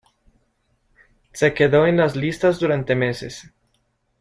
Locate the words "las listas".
1.97-2.59